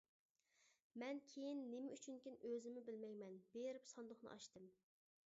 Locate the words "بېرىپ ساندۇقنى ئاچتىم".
3.57-4.67